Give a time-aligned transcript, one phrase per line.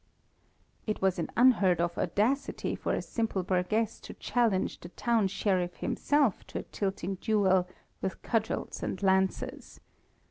[0.87, 5.75] It was an unheard of audacity for a simple burgess to challenge the town Sheriff
[5.75, 7.67] himself to a tilting duel
[8.01, 9.79] with cudgels and lances.